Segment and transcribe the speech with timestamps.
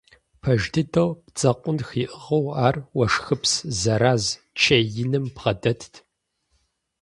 [0.41, 4.23] Пэж дыдэу, бдзэкъунтх иӀыгъыу ар уэшхыпс зэраз
[4.59, 5.93] чей иным бгъэдэтт.